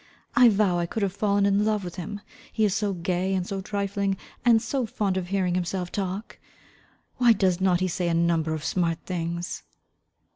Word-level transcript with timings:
I 0.35 0.49
vow 0.49 0.79
I 0.79 0.87
could 0.87 1.03
have 1.03 1.13
fallen 1.13 1.45
in 1.45 1.63
love 1.63 1.83
with 1.83 1.93
him. 1.97 2.21
He 2.51 2.65
is 2.65 2.73
so 2.73 2.91
gay 2.93 3.35
and 3.35 3.45
so 3.45 3.61
trifling, 3.61 4.17
and 4.43 4.59
so 4.59 4.87
fond 4.87 5.15
of 5.15 5.27
hearing 5.27 5.53
himself 5.53 5.91
talk. 5.91 6.39
Why, 7.17 7.33
does 7.33 7.61
not 7.61 7.81
he 7.81 7.87
say 7.87 8.09
a 8.09 8.15
number 8.15 8.55
of 8.55 8.65
smart 8.65 8.97
things?" 9.05 9.61